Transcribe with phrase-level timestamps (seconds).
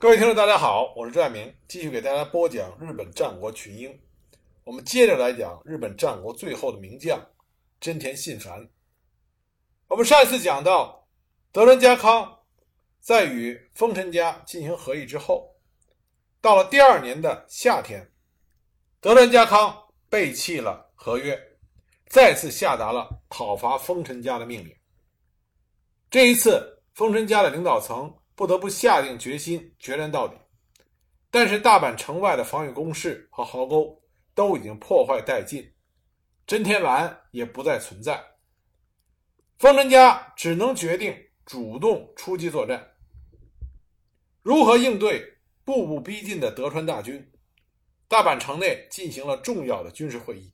[0.00, 4.00] 各位听众，大家好，我是朱爱明，继续给大家播讲日本战国群英。
[4.64, 7.20] 我们接着来讲日本战国最后的名将
[7.78, 8.66] 真田信繁。
[9.88, 11.06] 我们上一次讲到，
[11.52, 12.34] 德川家康
[12.98, 15.54] 在与丰臣家进行和议之后，
[16.40, 18.10] 到了第二年的夏天，
[19.02, 19.76] 德川家康
[20.08, 21.38] 背弃了合约，
[22.06, 24.74] 再次下达了讨伐丰臣家的命令。
[26.10, 28.10] 这一次，丰臣家的领导层
[28.40, 30.34] 不得不下定决心，决战到底。
[31.30, 34.02] 但是大阪城外的防御工事和壕沟
[34.34, 35.70] 都已经破坏殆尽，
[36.46, 38.18] 真田丸也不再存在。
[39.58, 42.82] 丰臣家只能决定主动出击作战。
[44.40, 45.22] 如何应对
[45.62, 47.30] 步步逼近的德川大军？
[48.08, 50.50] 大阪城内进行了重要的军事会议。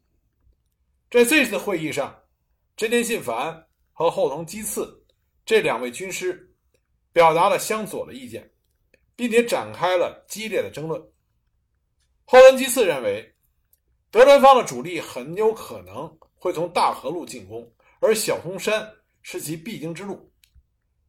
[1.09, 2.21] 在这次会议上，
[2.77, 5.07] 真田信繁和后藤基次。
[5.45, 6.46] 这两位军师
[7.17, 8.51] 表达了相左的意见，
[9.17, 11.01] 并且展开了激烈的争论。
[12.27, 13.35] 后藤基次认为，
[14.11, 20.31] 德川方的主力很有可能会从大河路进攻，而小松山是其必经之路。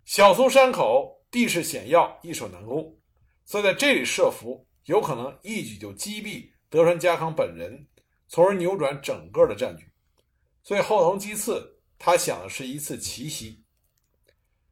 [0.06, 2.98] 小松山口地势险要，易守难攻，
[3.44, 7.86] 所以在这里设伏，有可能一举就击毙德川家康本人，
[8.30, 9.86] 从而扭转整个的战局。
[10.64, 13.62] 所以后藤基次他想的是一次奇袭。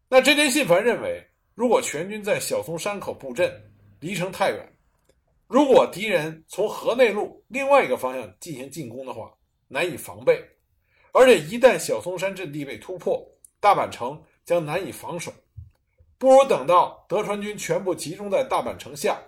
[0.07, 1.25] 那真田信繁认为，
[1.55, 3.51] 如果全军在小松山口布阵，
[3.99, 4.59] 离城太远；
[5.47, 9.33] 如果敌人从河内路另外一个方向进行进攻的话，
[9.67, 10.39] 难以防备。
[11.11, 13.25] 而且一旦小松山阵地被突破，
[13.59, 15.33] 大阪城将难以防守。
[16.19, 19.19] 不如等到德川军全部集中在大阪城下，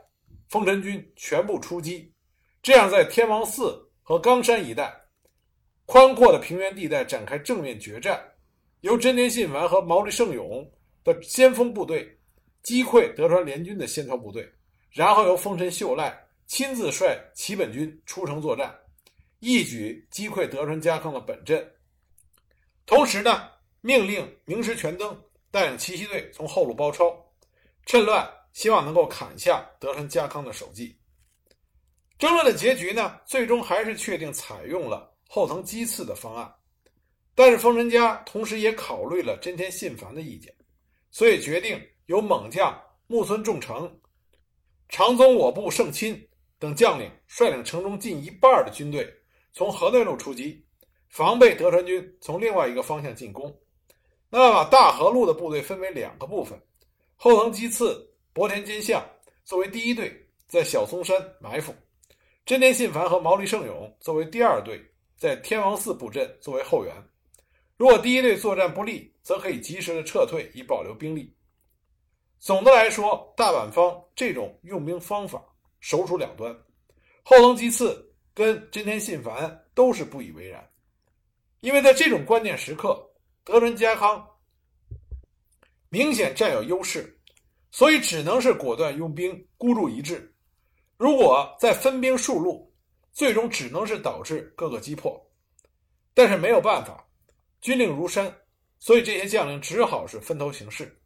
[0.47, 2.13] 丰臣军全部出击，
[2.61, 4.95] 这样在天王寺和冈山一带
[5.85, 8.21] 宽阔的平原地带展开正面决战。
[8.81, 10.69] 由真田信繁和毛利胜永
[11.03, 12.07] 的先锋部队
[12.61, 14.47] 击溃德川联军的先头部队，
[14.91, 18.73] 然后由丰臣秀赖亲自率齐本军出城作战，
[19.39, 21.65] 一举击溃德川家康的本阵。
[22.85, 23.49] 同时呢，
[23.81, 25.19] 命令明石全登
[25.49, 27.11] 带领奇袭队从后路包抄，
[27.85, 30.95] 趁乱希望能够砍下德川家康的首级。
[32.19, 36.53] 争论的结局呢，最终还是确定采用了后藤基次的方案。
[37.39, 40.51] 但是丰臣家同时也考虑了真田信繁的意见，
[41.11, 42.75] 所以决定由猛将
[43.05, 43.95] 木村重成、
[44.89, 46.19] 长宗我部胜亲
[46.57, 49.07] 等将领率领城中近一半的军队
[49.53, 50.65] 从河内路出击，
[51.09, 53.55] 防备德川军从另外一个方向进攻。
[54.31, 56.59] 那把大河路的部队分为两个部分，
[57.15, 59.07] 后藤基次、博田金相
[59.45, 60.11] 作为第一队，
[60.47, 61.71] 在小松山埋伏；
[62.47, 64.83] 真田信繁和毛利胜永作为第二队，
[65.15, 66.91] 在天王寺布阵作为后援。
[67.77, 71.31] 如果第一队作战不利，则可以及时的撤退，以保留兵力。
[72.39, 75.43] 总的来说，大阪方这种用兵方法
[75.79, 76.51] 首鼠两端，
[77.23, 80.67] 后藤吉次跟真田信繁都是不以为然，
[81.59, 82.99] 因为在这种关键时刻，
[83.43, 84.27] 德川家康
[85.89, 87.19] 明显占有优势，
[87.69, 90.33] 所以只能是果断用兵，孤注一掷。
[90.97, 92.73] 如果再分兵数路，
[93.13, 95.19] 最终只能是导致各个击破，
[96.15, 97.06] 但是没有办法。
[97.61, 98.33] 军令如山，
[98.79, 100.99] 所以这些将领只好是分头行事。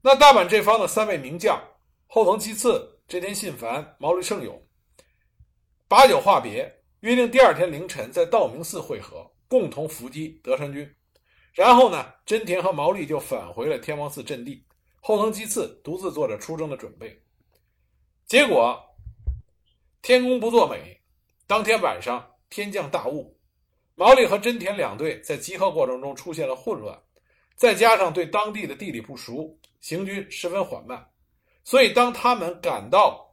[0.00, 1.62] 那大阪这方的三位名将
[2.06, 4.60] 后藤吉次、织田信繁、毛利胜永，
[5.86, 10.92] 把酒话别，约定第二天凌晨在道明寺会合，共同伏击德川军。
[11.52, 14.66] 然后呢，真田和毛利就返回了天王寺阵地，
[15.00, 17.22] 后藤吉次独自做着出征的准备。
[18.26, 18.82] 结果
[20.00, 21.00] 天公不作美，
[21.46, 23.38] 当天晚上天降大雾。
[23.94, 26.98] 毛利和真田两队在集合过程中出现了混乱，
[27.56, 31.06] 再加上对当地的地理不熟，行军十分缓慢，
[31.62, 33.32] 所以当他们赶到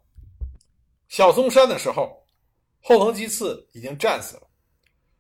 [1.08, 2.28] 小松山的时候，
[2.82, 4.44] 后藤吉次已经战死了。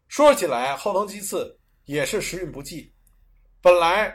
[0.07, 2.93] 说起来，后藤吉次也是时运不济。
[3.61, 4.13] 本来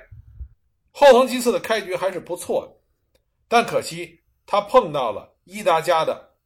[0.90, 3.18] 后藤吉次的开局还是不错的，
[3.48, 6.36] 但可惜他碰到了伊达家的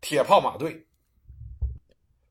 [0.00, 0.86] 铁炮马队，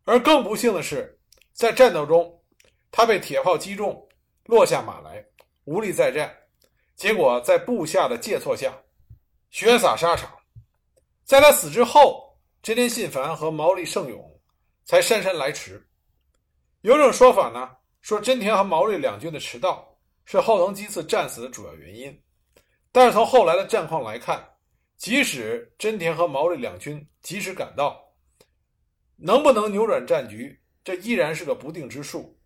[0.03, 1.19] 而更不幸的是。
[1.61, 2.41] 在战斗中，
[2.89, 4.09] 他被铁炮击中，
[4.45, 5.23] 落下马来，
[5.65, 6.35] 无力再战。
[6.95, 8.75] 结果在部下的借错下，
[9.51, 10.27] 血洒沙场。
[11.23, 14.41] 在他死之后，真田信繁和毛利胜永
[14.85, 15.87] 才姗姗来迟。
[16.81, 17.69] 有种说法呢，
[18.01, 19.87] 说真田和毛利两军的迟到
[20.25, 22.23] 是后藤基次战死的主要原因。
[22.91, 24.43] 但是从后来的战况来看，
[24.97, 28.03] 即使真田和毛利两军及时赶到，
[29.15, 30.59] 能不能扭转战局？
[30.83, 32.37] 这依然是个不定之数，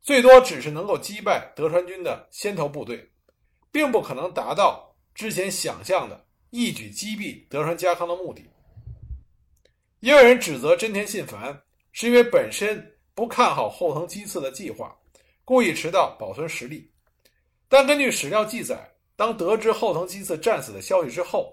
[0.00, 3.10] 最多只是能够击败德川军的先头部队，
[3.72, 8.44] 并不可能达到之前想象的一举击毙德川家康的目的。
[10.00, 11.62] 也有人指责真田信繁
[11.92, 14.94] 是因为本身不看好后藤基次的计划，
[15.44, 16.90] 故意迟到保存实力。
[17.68, 21.52] 但根据史料记载，当得知后藤基次战死的消息之后，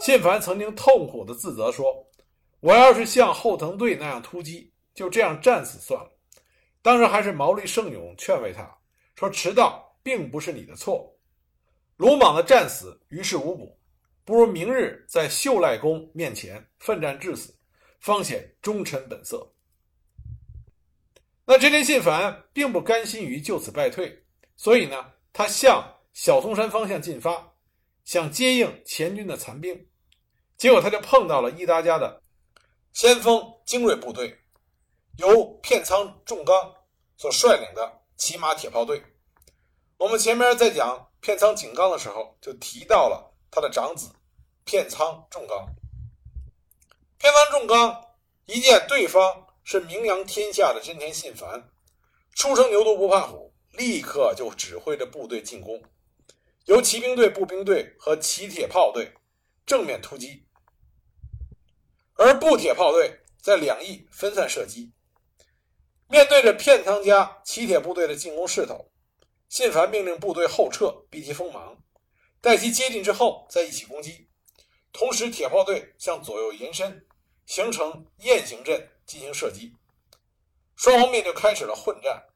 [0.00, 1.94] 信繁曾经痛苦地自责说
[2.60, 6.10] ：“我要是像后藤队那样突击，就这样战死算了。”
[6.80, 8.78] 当时还是毛利胜勇劝慰他
[9.16, 11.14] 说：“迟到并不是你的错，
[11.96, 13.78] 鲁莽的战死于事无补，
[14.24, 17.52] 不如明日在秀赖公面前奋战致死。”
[18.00, 19.50] 方显忠臣本色。
[21.46, 24.22] 那真田信繁并不甘心于就此败退，
[24.56, 25.82] 所以呢，他向
[26.12, 27.50] 小松山方向进发，
[28.04, 29.86] 想接应前军的残兵。
[30.58, 32.22] 结果他就碰到了伊达家的
[32.92, 34.38] 先锋精锐部队，
[35.16, 36.74] 由片仓重刚
[37.16, 39.02] 所率领的骑马铁炮队。
[39.96, 44.10] 我们前面在讲片仓景纲的时候，就提到了他的长子
[44.64, 45.66] 片仓重刚。
[47.16, 48.04] 片仓重刚
[48.46, 51.70] 一见对方是名扬天下的真田信繁，
[52.34, 55.80] 初生牛犊不怕虎，立刻就指挥着部队进攻，
[56.64, 59.14] 由骑兵队、步兵队和骑铁炮队
[59.64, 60.44] 正面突击，
[62.16, 64.92] 而步铁炮队在两翼分散射击。
[66.14, 68.88] 面对着片仓家骑铁部队的进攻势头，
[69.48, 71.76] 信繁命令部队后撤，避其锋芒，
[72.40, 74.28] 待其接近之后再一起攻击。
[74.92, 77.04] 同时，铁炮队向左右延伸。
[77.46, 79.74] 形成雁行阵进行射击，
[80.76, 82.26] 双方面就开始了混战，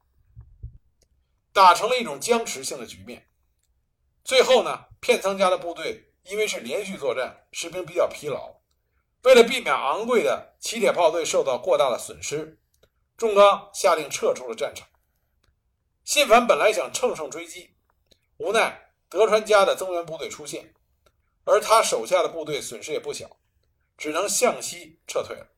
[1.53, 3.29] 打成了一种僵持性的局面。
[4.25, 8.57] 最后呢，片仓家的部队因为是连续作战，士兵比较疲劳，
[9.23, 12.59] 为了避免昂贵的骑铁炮队受到过大的损失，
[13.19, 14.89] 重刚下令撤出了战场。
[16.05, 17.75] 信繁本来想乘胜追击，
[18.39, 20.73] 无奈德川家的增援部队出现，
[21.45, 23.37] 而他手下的部队损失也不小。
[23.97, 25.49] 只能向西撤退了。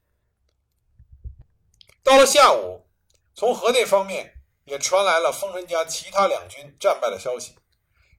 [2.03, 2.89] 到了下午，
[3.35, 4.33] 从河内方面
[4.65, 7.55] 也传来了丰臣家其他两军战败的消息，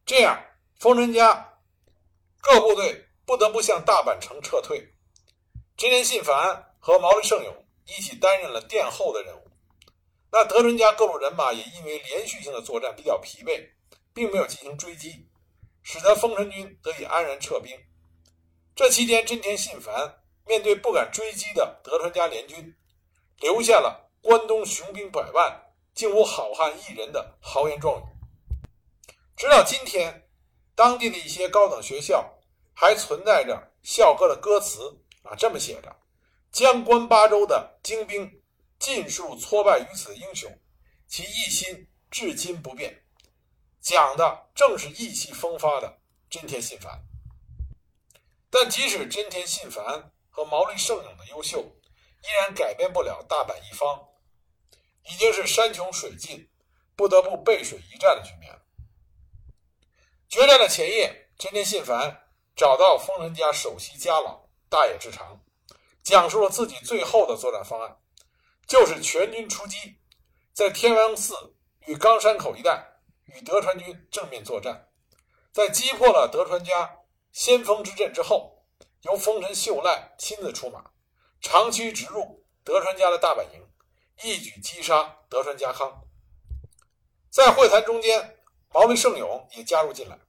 [0.05, 0.39] 这样
[0.79, 1.57] 丰臣家
[2.39, 4.93] 各部队不得不向大阪城撤退。
[5.75, 9.47] 真田信繁和毛利胜友一起担任了殿后的任务。
[10.31, 13.69] 那德川家各路人马也因为连续性的作战比较疲惫，
[14.13, 15.27] 并没有进行追击，
[15.83, 17.77] 使得丰臣军得以安然撤兵。
[18.73, 22.73] 这期间，真田信繁面对不敢追击的德川家联军，
[23.39, 25.61] 留下了“关东雄兵百万，
[25.93, 28.03] 竟无好汉一人”的豪言壮语。
[29.35, 30.29] 直到今天，
[30.75, 32.37] 当地的一些高等学校
[32.73, 35.93] 还存在着校歌的歌词啊，这么写着
[36.51, 38.41] ：“江关八州的精兵
[38.77, 40.51] 尽数挫败于此英雄，
[41.07, 43.05] 其一心至今不变。”
[43.79, 45.99] 讲的正是意气风发的
[46.29, 47.03] 真田信繁。
[48.49, 51.61] 但即使真田信繁和毛利胜勇的优秀，
[52.21, 54.09] 依然改变不了大阪一方
[55.09, 56.49] 已经是山穷水尽，
[56.95, 58.59] 不得不背水一战的局面。
[60.27, 65.41] 决战的前夜，真田信繁找到丰臣家首席家老大野志长，
[66.03, 67.97] 讲述了自己最后的作战方案，
[68.67, 69.97] 就是全军出击，
[70.53, 71.55] 在天王寺
[71.85, 74.89] 与冈山口一带与德川军正面作战，
[75.51, 76.97] 在击破了德川家。
[77.33, 78.65] 先锋之阵之后，
[79.03, 80.91] 由丰臣秀赖亲自出马，
[81.39, 83.65] 长驱直入德川家的大本营，
[84.21, 86.03] 一举击杀德川家康。
[87.29, 88.37] 在会谈中间，
[88.73, 90.19] 毛利胜勇也加入进来，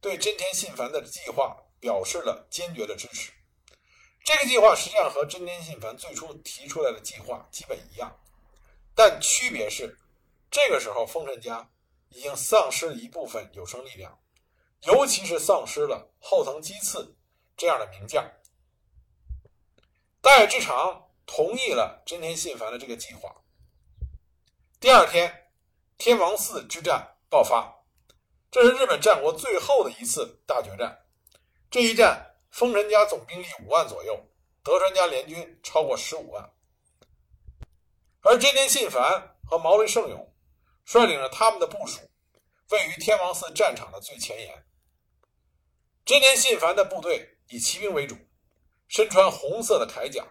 [0.00, 3.30] 对真田信繁的计划表示了坚决的支持。
[4.24, 8.20] 这个计划实际上和真田信繁最初提出来的计划基本一样，
[8.94, 9.98] 但区别是，
[10.50, 11.68] 这个时候丰臣家
[12.10, 14.18] 已经丧失了一部分有生力量。
[14.84, 17.14] 尤其是丧失了后藤基次
[17.54, 18.24] 这样的名将，
[20.22, 23.42] 大野志长同意了真田信繁的这个计划。
[24.80, 25.50] 第二天，
[25.98, 27.84] 天王寺之战爆发，
[28.50, 31.04] 这是日本战国最后的一次大决战。
[31.70, 34.26] 这一战，丰臣家总兵力五万左右，
[34.62, 36.52] 德川家联军超过十五万，
[38.22, 40.34] 而真田信繁和毛利胜勇
[40.84, 42.00] 率领着他们的部署，
[42.70, 44.66] 位于天王寺战场的最前沿。
[46.04, 48.16] 真田信繁的部队以骑兵为主，
[48.88, 50.26] 身穿红色的铠甲，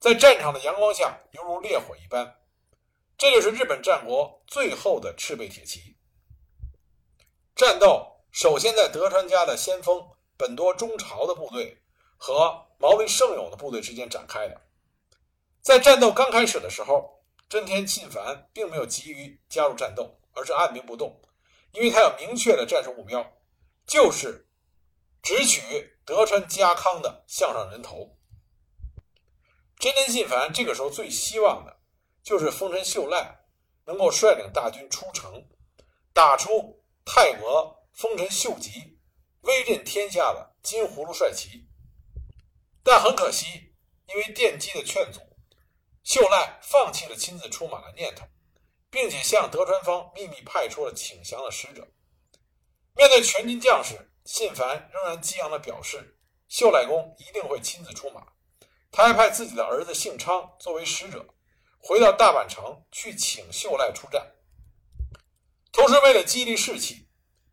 [0.00, 2.40] 在战场的阳光下犹如烈火一般。
[3.16, 5.96] 这就是日本战国最后的赤背铁骑。
[7.54, 11.82] 战斗首先在德川家的先锋本多忠朝的部队
[12.16, 14.58] 和毛利胜勇的部队之间展开的。
[15.60, 21.20] 在战斗刚开始的时候，真田信繁并没有急于加入战斗，而是按兵不动，
[21.72, 23.34] 因为他有明确的战术目标，
[23.86, 24.46] 就是。
[25.20, 28.16] 直取德川家康的项上人头。
[29.78, 31.80] 真田信繁这个时候最希望的
[32.22, 33.40] 就是丰臣秀赖
[33.84, 35.44] 能够率领大军出城，
[36.14, 38.97] 打出太阁丰臣秀吉
[39.42, 41.66] 威震天下的金葫芦帅旗。
[42.82, 43.74] 但很可惜，
[44.06, 45.20] 因为电击的劝阻，
[46.02, 48.26] 秀赖放弃了亲自出马的念头，
[48.90, 51.88] 并且向德川方秘密派出了请降的使者。
[52.94, 56.18] 面对全军将士，信繁仍然激昂地表示，
[56.48, 58.32] 秀赖公一定会亲自出马。
[58.90, 61.34] 他还派自己的儿子幸昌作为使者，
[61.78, 64.34] 回到大阪城去请秀赖出战。
[65.70, 67.06] 同时，为了激励士气，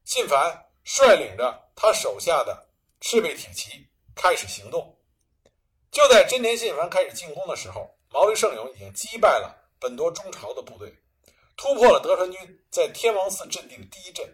[0.06, 2.70] 信繁率领着他手下的
[3.02, 4.98] 赤背铁骑开始行动。
[5.92, 10.96] 就在真田信繁开始进攻的时候，毛利胜永已经击败了本多中朝的部队，
[11.58, 14.34] 突破了德川军在天王寺阵地的第一阵，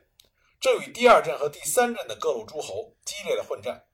[0.59, 3.87] 正与第二阵和第三阵的各路诸侯激烈的混战。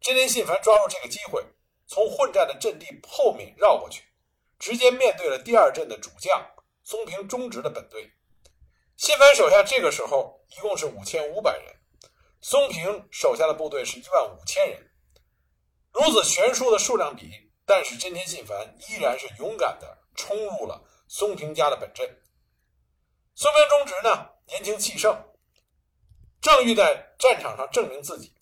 [0.00, 1.42] 真田信繁抓住这个机会。
[1.88, 4.02] 从混战的阵地后面绕过去，
[4.58, 6.44] 直接面对了第二阵的主将
[6.82, 8.10] 松平忠直的本队。
[8.96, 11.76] 信繁手下这个时候一共是五千五百人，
[12.40, 14.90] 松平手下的部队是一万五千人。
[15.92, 17.30] 如此悬殊的数量比，
[17.66, 22.22] 但是真田信繁依然是勇敢地冲入了松平家的本阵。
[23.34, 25.14] 松平忠直呢，年轻气盛，
[26.40, 28.34] 正欲在战场上证明自己。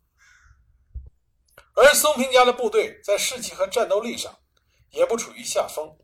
[1.74, 4.38] 而松平家的部队在士气和战斗力上
[4.90, 5.98] 也不处于下风，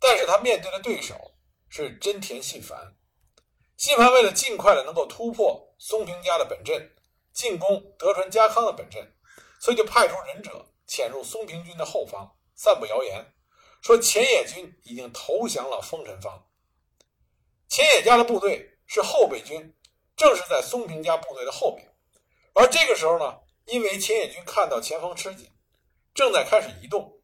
[0.00, 1.34] 但是他面对的对手
[1.68, 2.96] 是真田信繁。
[3.76, 6.94] 信繁为了尽快的能够突破松平家的本阵，
[7.32, 9.12] 进攻德川家康的本阵，
[9.60, 13.34] 所以就派出忍者潜入松平军的后方，散布谣言，
[13.82, 16.46] 说前野军已经投降了丰臣方。
[17.68, 19.74] 前野家的部队是后备军，
[20.16, 21.94] 正是在松平家部队的后面，
[22.54, 23.40] 而这个时候呢。
[23.66, 25.50] 因为前野军看到前方吃紧，
[26.12, 27.18] 正在开始移动，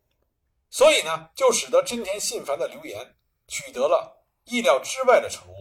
[0.70, 3.14] 所以呢，就使得真田信繁的流言
[3.46, 5.59] 取得了意料之外的成功。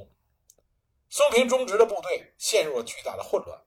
[1.10, 3.60] 松平忠直的部队陷入了巨大的混乱。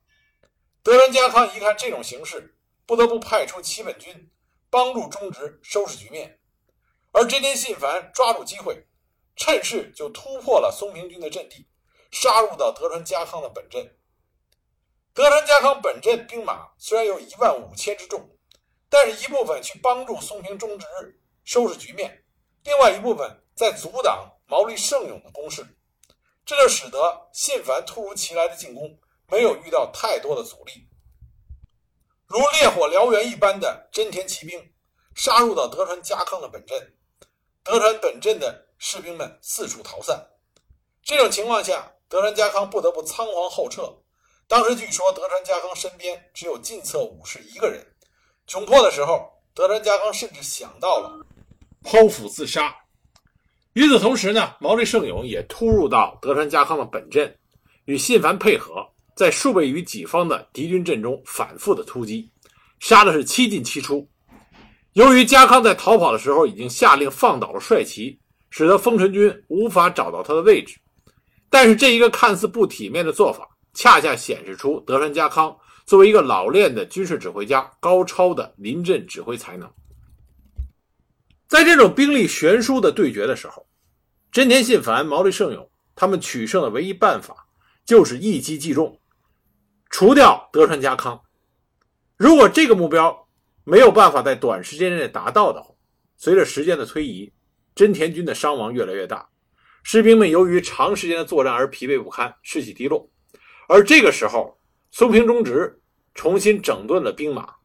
[0.82, 2.56] 德川家康一看这种形势，
[2.86, 4.30] 不得不派出齐本军
[4.70, 6.38] 帮助忠直收拾局面。
[7.10, 8.86] 而真田信繁抓住机会，
[9.36, 11.68] 趁势就突破了松平军的阵地，
[12.10, 13.96] 杀入到德川家康的本阵。
[15.12, 18.36] 德川家康本阵兵马虽然有一万五千之众，
[18.88, 20.86] 但是一部分去帮助松平忠直
[21.44, 22.24] 收拾局面，
[22.64, 25.66] 另外一部分在阻挡毛利胜永的攻势，
[26.44, 30.88] 这就使得信繁突如其来的进攻没有遇到太多的阻力。
[32.26, 34.72] 如烈火燎原一般的真田骑兵
[35.14, 36.94] 杀入到德川家康的本阵，
[37.62, 40.30] 德川本阵的士兵们四处逃散。
[41.02, 43.98] 这种情况下，德川家康不得不仓皇后撤。
[44.48, 47.86] 当时据说德川家康身边只有近侧武士一个人，
[48.46, 51.24] 窘迫的时候，德川家康甚至想到了
[51.82, 52.81] 剖腹自杀。
[53.74, 57.34] 与此同时呢，毛利胜永也突入到德川家康的本阵，
[57.86, 58.86] 与信繁配合，
[59.16, 62.30] 在数倍于己方的敌军阵中反复的突击，
[62.80, 64.06] 杀的是七进七出。
[64.92, 68.18] 由于家康在逃跑的时候已经下令放倒了帅旗，
[68.50, 70.78] 使得丰臣军无法找到他的位置。
[71.48, 73.48] 但是这一个看似不体面的做法。
[73.74, 79.66] 恰恰显示出德川家康作为一个老练的军事指挥家，高超的临阵指挥才能。
[81.52, 83.66] 在这种兵力悬殊的对决的时候，
[84.30, 87.46] 真田信繁、毛利胜永他们取胜的唯一办法
[87.84, 88.98] 就是一击即中，
[89.90, 91.20] 除掉德川家康。
[92.16, 93.28] 如果这个目标
[93.64, 95.74] 没有办法在短时间内达到的话，
[96.16, 97.30] 随着时间的推移，
[97.74, 99.28] 真田军的伤亡越来越大，
[99.82, 103.10] 士兵们由于长时间的作战而疲惫不堪，士气低落。
[103.68, 104.58] 而这个时候，
[104.90, 105.82] 松平忠直
[106.14, 107.56] 重新整顿了兵马，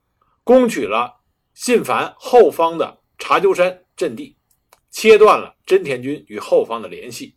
[0.44, 1.22] 攻取了
[1.54, 4.38] 信繁后方的茶鸠山阵地，
[4.92, 7.36] 切断了真田军与后方的联系。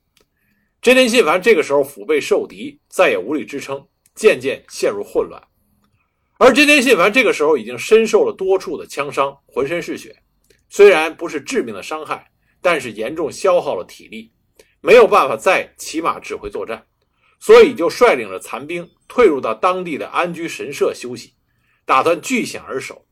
[0.83, 5.43] 真田信繁这个时候腹背受敌，再也无力支撑，渐渐陷入混乱。
[6.39, 10.17] 而真田信繁这个时候已经身受了多处的枪伤，浑身是血，
[10.69, 12.31] 虽然不是致命的伤害，
[12.63, 14.33] 但是严重消耗了体力，
[14.81, 16.87] 没有办法再骑马指挥作战。
[17.41, 21.35] 所以就率领着残兵退入到当地的安居神社休息，
[21.87, 23.07] 打算据险而守。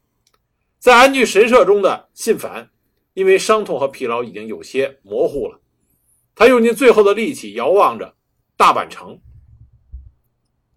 [0.79, 2.71] 在安居神社中的信繁，
[3.15, 5.61] 因为伤痛和疲劳已经有些模糊了，
[6.35, 8.15] 他用尽最后的力气遥望着
[8.57, 9.21] 大阪城。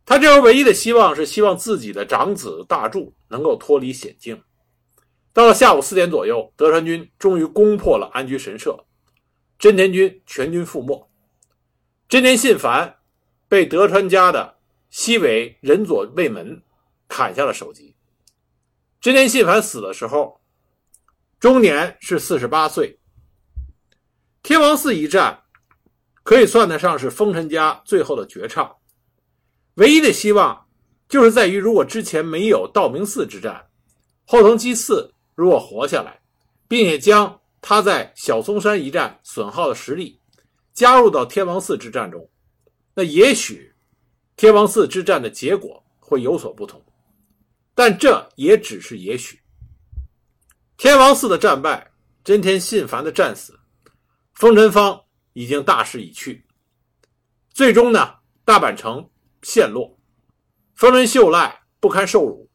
[0.05, 4.41] 他这时候唯一的希望是希望自己的长子大柱能够脱离险境。
[5.31, 8.85] 到了下午四点左右，德川军终于攻破了安居神社，
[9.57, 11.09] 真田军全军覆没。
[12.09, 12.97] 真田信繁。
[13.47, 16.63] 被德川家的西尾仁佐卫门
[17.09, 17.97] 砍下了首级，
[19.01, 20.39] 真田信繁死的时候，
[21.39, 22.99] 终年是四十八岁。
[24.43, 25.41] 天王寺一战
[26.21, 28.75] 可以算得上是丰臣家最后的绝唱。
[29.75, 30.67] 唯一的希望
[31.09, 33.65] 就是在于，如果之前没有道明寺之战，
[34.27, 36.21] 后藤基次如果活下来，
[36.67, 40.19] 并且将他在小松山一战损耗的实力
[40.73, 42.29] 加入到天王寺之战中，
[42.93, 43.73] 那也许
[44.35, 46.79] 天王寺之战的结果会有所不同。
[47.83, 49.41] 但这也只是也许。
[50.77, 51.91] 天王寺的战败，
[52.23, 53.59] 真田信繁的战死，
[54.35, 55.01] 丰臣方
[55.33, 56.45] 已经大势已去。
[57.55, 59.09] 最终呢，大阪城
[59.41, 59.97] 陷落，
[60.75, 62.47] 丰臣秀赖不堪受辱，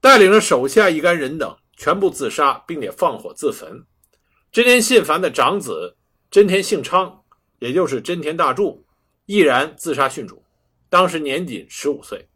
[0.00, 3.86] 带领着手下一干人等全部自杀，并且放火自焚。
[4.50, 5.96] 真田信繁的长子
[6.32, 7.22] 真田幸昌，
[7.60, 8.84] 也就是真田大柱，
[9.26, 10.42] 毅然自杀殉主，
[10.88, 12.28] 当时年仅十五岁。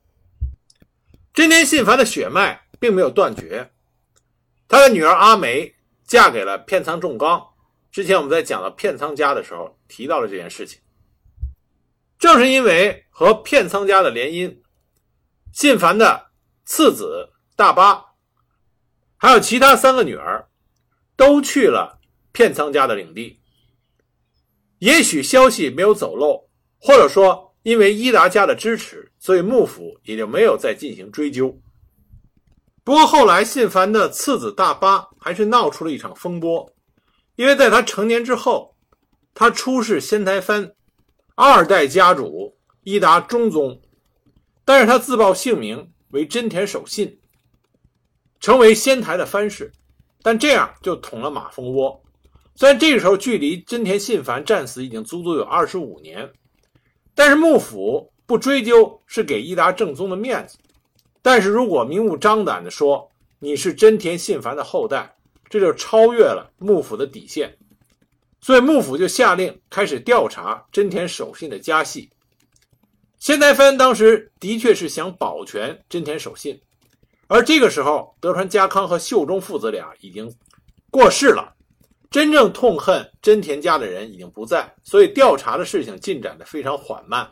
[1.32, 3.72] 真田信繁的血脉并没有断绝，
[4.68, 5.74] 他的女儿阿梅
[6.04, 7.42] 嫁给了片仓重纲。
[7.90, 10.80] 之前我们在讲到片仓家的时候提到了这件事情。
[12.18, 14.60] 正是因为和片仓家的联姻，
[15.52, 16.32] 信繁的
[16.66, 18.12] 次子大八，
[19.16, 20.48] 还有其他三个女儿，
[21.16, 21.98] 都去了
[22.32, 23.40] 片仓家的领地。
[24.80, 27.51] 也许消息没有走漏，或者说。
[27.62, 31.60] 因为伊达家的支持，所以幕府也就没有再进行追究。
[32.82, 36.74] 不过后来，信繁的次子大八还是闹出了一场风波，
[37.36, 38.74] 因为在他成年之后，
[39.32, 40.72] 他出仕仙台藩
[41.36, 43.80] 二代家主伊达中宗，
[44.64, 47.20] 但是他自报姓名为真田守信，
[48.40, 49.70] 成为仙台的藩士，
[50.20, 52.02] 但这样就捅了马蜂窝。
[52.56, 56.28] 虽然这个时候距离真田信繁战死已经足足有二十五年。
[57.14, 60.58] 但是幕府不追究是给伊达正宗的面子，
[61.20, 65.14] 但是如果明目张胆的说你是真田信繁的后代，
[65.48, 67.58] 这就超越了幕府的底线，
[68.40, 72.10] 所以幕府就下令开始调查真田守信的家系。
[73.18, 76.60] 仙台藩当时的确是想保全真田守信，
[77.28, 80.34] 而这个时候德川家康和秀忠父子俩已经
[80.90, 81.54] 过世了。
[82.12, 87.28] 真正痛恨真田家的人已经不在，所以调查的事情进展的非常缓慢。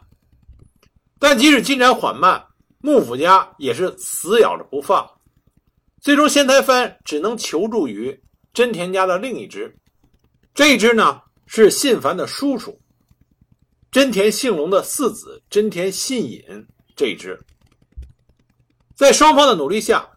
[1.19, 2.43] 但即使进展缓慢，
[2.79, 5.07] 幕府家也是死咬着不放。
[6.01, 8.19] 最终，仙台藩只能求助于
[8.55, 9.77] 真田家的另一支，
[10.55, 12.81] 这一支呢是信繁的叔叔
[13.91, 16.43] 真田信隆的四子真田信隐
[16.97, 17.39] 这一支。
[18.97, 20.09] 在双方的努力下，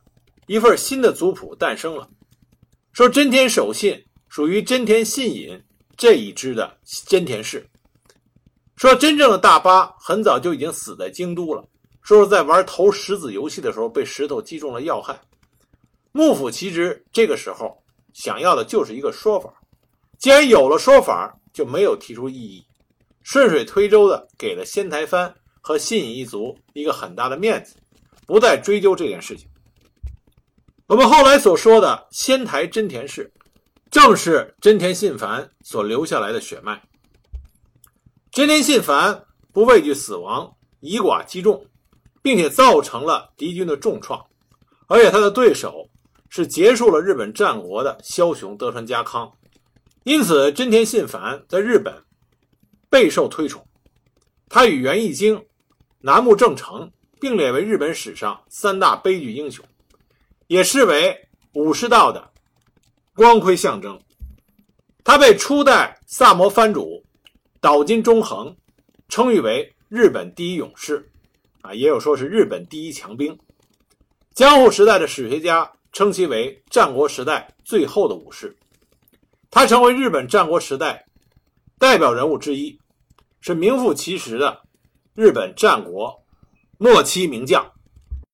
[0.47, 2.10] 一份新的族谱诞生了，
[2.93, 4.02] 说真田守信。
[4.33, 5.61] 属于真田信隐
[5.95, 7.69] 这一支的真田氏，
[8.75, 11.63] 说真正的大巴很早就已经死在京都了，
[12.01, 15.21] 说是在玩投石子游戏的时候被石头击中了要害。
[16.13, 17.77] 幕府其实这个时候
[18.11, 19.53] 想要的就是一个说法，
[20.17, 22.65] 既然有了说法，就没有提出异议，
[23.21, 27.75] 顺水推舟的给了仙台藩和信隐一族一个很大的面子，
[28.25, 29.47] 不再追究这件事情。
[30.87, 33.31] 我们后来所说的仙台真田氏。
[33.93, 36.82] 正是真田信繁所留下来的血脉。
[38.32, 41.67] 真田信繁不畏惧死亡，以寡击众，
[42.23, 44.25] 并且造成了敌军的重创，
[44.88, 45.91] 而且他的对手
[46.27, 49.32] 是结束了日本战国的枭雄德川家康，
[50.06, 52.03] 因此真田信繁在日本
[52.89, 53.63] 备受推崇。
[54.49, 55.45] 他与源义经、
[55.99, 59.63] 楠木正成并列为日本史上三大悲剧英雄，
[60.47, 62.32] 也视为武士道的。
[63.15, 63.99] 光辉象征，
[65.04, 67.04] 他被初代萨摩藩主
[67.62, 68.56] 岛津忠恒
[69.08, 71.12] 称誉为日本第一勇士，
[71.62, 73.38] 啊，也有说是日本第一强兵。
[74.34, 78.58] 江户时代的史学家称其为战国时代最后的武士。
[79.52, 81.06] 他成为日本战国时代
[81.78, 82.80] 代表人物之一，
[83.41, 84.63] 是名副其实的
[85.13, 86.23] 日本战国
[86.80, 87.71] 末期名将。